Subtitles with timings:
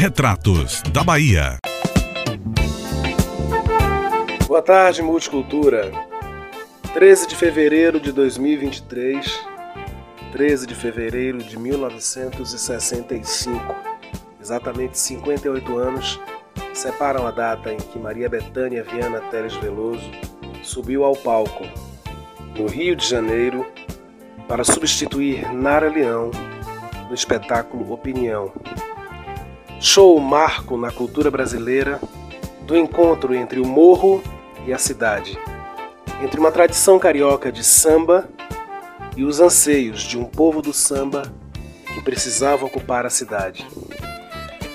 [0.00, 1.58] Retratos da Bahia.
[4.48, 5.92] Boa tarde, Multicultura.
[6.94, 9.44] 13 de fevereiro de 2023,
[10.32, 13.74] 13 de fevereiro de 1965,
[14.40, 16.18] exatamente 58 anos,
[16.72, 20.10] separam a data em que Maria Bethânia Viana Teles Veloso
[20.62, 21.64] subiu ao palco,
[22.58, 23.66] no Rio de Janeiro,
[24.48, 26.30] para substituir Nara Leão
[27.06, 28.50] no espetáculo Opinião.
[29.82, 31.98] Show marco na cultura brasileira
[32.66, 34.22] do encontro entre o morro
[34.66, 35.38] e a cidade,
[36.22, 38.28] entre uma tradição carioca de samba
[39.16, 41.32] e os anseios de um povo do samba
[41.94, 43.66] que precisava ocupar a cidade.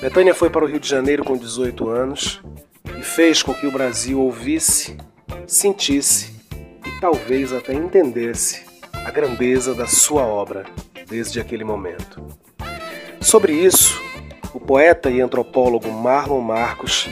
[0.00, 2.40] Betânia foi para o Rio de Janeiro com 18 anos
[2.96, 4.96] e fez com que o Brasil ouvisse,
[5.48, 6.32] sentisse
[6.86, 8.64] e talvez até entendesse
[9.04, 10.64] a grandeza da sua obra
[11.08, 12.24] desde aquele momento.
[13.20, 14.00] Sobre isso,
[14.54, 17.08] o poeta e antropólogo Marlon Marcos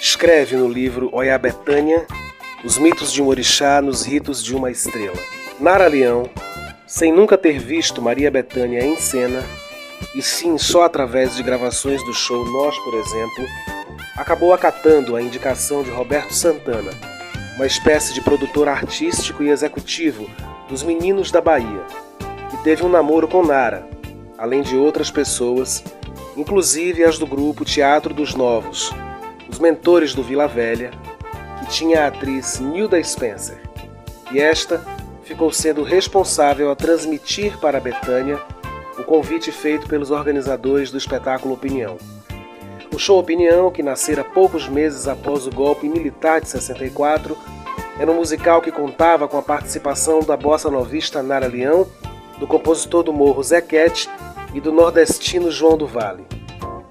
[0.00, 2.06] escreve no livro Oiá Betânia
[2.64, 5.16] os mitos de um orixá nos ritos de uma estrela.
[5.58, 6.30] Nara Leão,
[6.86, 9.42] sem nunca ter visto Maria Bethânia em cena,
[10.14, 13.44] e sim só através de gravações do show Nós, por exemplo,
[14.16, 16.90] acabou acatando a indicação de Roberto Santana,
[17.56, 20.28] uma espécie de produtor artístico e executivo
[20.68, 21.84] dos Meninos da Bahia,
[22.50, 23.86] que teve um namoro com Nara,
[24.38, 25.82] além de outras pessoas,
[26.36, 28.92] inclusive as do grupo Teatro dos Novos,
[29.48, 30.90] os mentores do Vila Velha,
[31.58, 33.60] que tinha a atriz Nilda Spencer.
[34.32, 34.84] E esta
[35.24, 38.40] ficou sendo responsável a transmitir para Betânia
[38.98, 41.96] o convite feito pelos organizadores do espetáculo Opinião.
[42.92, 47.36] O show Opinião, que nascera poucos meses após o golpe militar de 64,
[47.98, 51.86] era um musical que contava com a participação da bossa novista Nara Leão,
[52.38, 54.08] do compositor do Morro Zequete
[54.54, 56.26] e do nordestino João do Vale.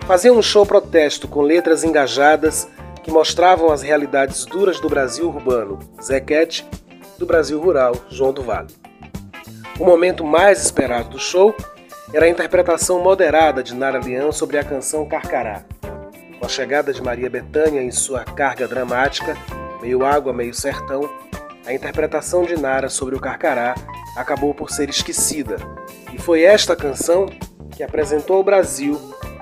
[0.05, 2.67] Fazia um show protesto com letras engajadas
[3.03, 6.67] que mostravam as realidades duras do Brasil urbano, Zequete,
[7.17, 8.69] do Brasil rural, João do Vale.
[9.79, 11.55] O momento mais esperado do show
[12.13, 15.63] era a interpretação moderada de Nara Leão sobre a canção Carcará.
[16.39, 19.37] Com a chegada de Maria Bethânia em sua carga dramática,
[19.81, 21.09] meio água, meio sertão,
[21.65, 23.75] a interpretação de Nara sobre o Carcará
[24.15, 25.57] acabou por ser esquecida,
[26.13, 27.27] e foi esta canção
[27.79, 28.99] que apresentou ao Brasil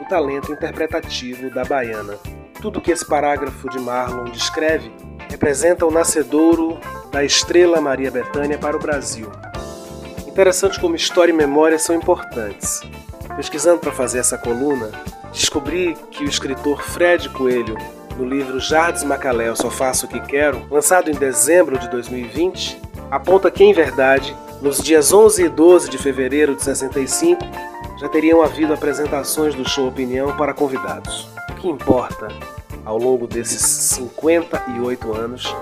[0.07, 2.19] talento interpretativo da baiana.
[2.61, 4.91] Tudo que esse parágrafo de Marlon descreve
[5.27, 6.79] representa o nascedouro
[7.11, 9.27] da estrela Maria Bethânia para o Brasil.
[10.27, 12.79] Interessante como história e memória são importantes.
[13.35, 14.91] Pesquisando para fazer essa coluna,
[15.33, 17.75] descobri que o escritor Fred Coelho,
[18.17, 23.49] no livro Jardim Macalé, Só Faço O Que Quero, lançado em dezembro de 2020, aponta
[23.49, 27.43] que, em verdade, nos dias 11 e 12 de fevereiro de 65,
[27.97, 31.27] já teriam havido apresentações do show Opinião para convidados.
[31.49, 32.27] O que importa,
[32.85, 35.55] ao longo desses 58 anos,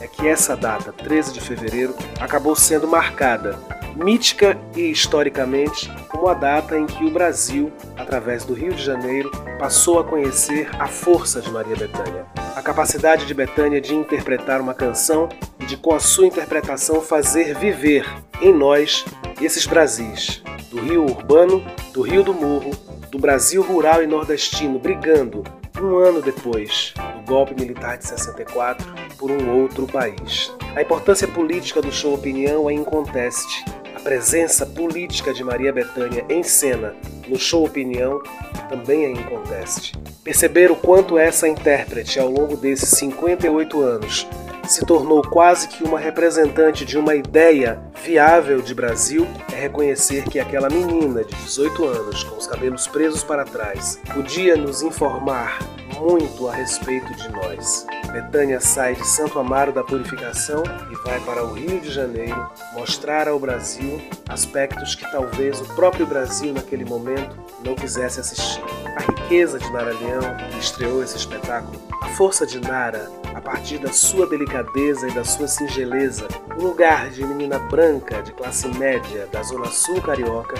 [0.00, 3.58] é que essa data, 13 de fevereiro, acabou sendo marcada,
[3.96, 9.30] mítica e historicamente, como a data em que o Brasil, através do Rio de Janeiro,
[9.58, 12.26] passou a conhecer a força de Maria Bethânia.
[12.54, 17.54] A capacidade de Bethânia de interpretar uma canção e de, com a sua interpretação, fazer
[17.58, 18.06] viver
[18.40, 19.04] em nós
[19.40, 22.70] esses Brasis, do Rio Urbano, do Rio do Morro,
[23.10, 25.42] do Brasil rural e nordestino brigando,
[25.80, 28.86] um ano depois do golpe militar de 64,
[29.18, 30.52] por um outro país.
[30.76, 33.64] A importância política do show Opinião é inconteste.
[33.96, 36.94] A presença política de Maria Bethânia em cena
[37.26, 38.22] no show Opinião
[38.68, 39.98] também é inconteste.
[40.22, 44.26] Perceber o quanto essa intérprete, ao longo desses 58 anos,
[44.68, 50.38] se tornou quase que uma representante de uma ideia viável de Brasil, é reconhecer que
[50.38, 55.58] aquela menina de 18 anos, com os cabelos presos para trás, podia nos informar
[55.98, 57.86] muito a respeito de nós.
[58.10, 63.28] Betânia sai de Santo Amaro da Purificação e vai para o Rio de Janeiro mostrar
[63.28, 68.62] ao Brasil aspectos que talvez o próprio Brasil naquele momento não quisesse assistir.
[68.96, 73.78] A riqueza de Nara Leão, que estreou esse espetáculo, a força de Nara, a partir
[73.78, 76.28] da sua delicadeza e da sua singeleza,
[76.58, 80.56] o lugar de menina branca de classe média da Zona Sul carioca,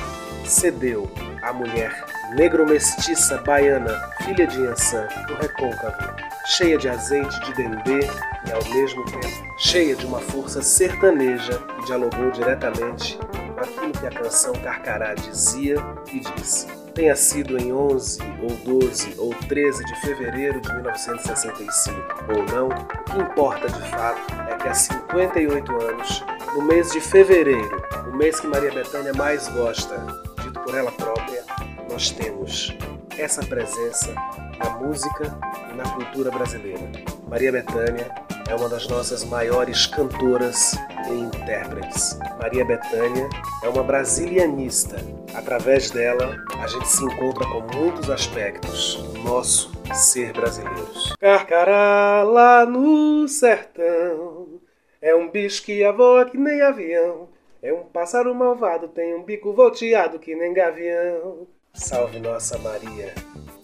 [0.46, 1.06] cedeu
[1.42, 3.94] à mulher negro-mestiça baiana,
[4.24, 6.16] filha de Ançã, do recôncavo,
[6.56, 8.00] cheia de azeite de dendê
[8.46, 14.06] e ao mesmo tempo cheia de uma força sertaneja que dialogou diretamente com aquilo que
[14.06, 15.76] a canção Carcará dizia
[16.10, 16.79] e diz.
[16.94, 21.96] Tenha sido em 11 ou 12 ou 13 de fevereiro de 1965
[22.28, 24.20] ou não, o que importa de fato
[24.50, 27.82] é que há 58 anos, no mês de fevereiro,
[28.12, 29.96] o mês que Maria Bethânia mais gosta,
[30.42, 31.44] dito por ela própria,
[31.90, 32.76] nós temos
[33.16, 34.14] essa presença
[34.58, 35.32] na música
[35.70, 36.90] e na cultura brasileira.
[37.28, 38.10] Maria Bethânia
[38.50, 40.72] é uma das nossas maiores cantoras
[41.08, 42.18] e intérpretes.
[42.42, 43.28] Maria Bethânia
[43.62, 44.96] é uma brasilianista.
[45.32, 51.14] Através dela, a gente se encontra com muitos aspectos do nosso ser brasileiros.
[51.20, 54.60] Carcará lá no sertão
[55.00, 57.28] é um bicho que voa que nem avião.
[57.62, 61.46] É um pássaro malvado, tem um bico volteado que nem gavião.
[61.72, 63.14] Salve nossa Maria.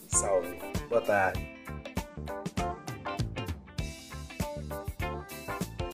[0.07, 0.57] Salve.
[0.89, 1.56] Boa tarde.